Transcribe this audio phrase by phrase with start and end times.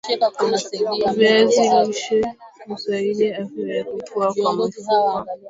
[1.15, 2.35] viazi lishe
[2.67, 5.25] husaidia afya ya kukua kwa mifupa